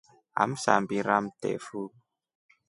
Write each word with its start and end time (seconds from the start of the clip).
Amsambira 0.43 1.15
mtefu. 1.25 1.81